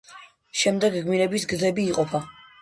შემდეგ 0.61 0.97
გმირების 1.09 1.45
გზები 1.53 1.87
იყოფა. 1.93 2.25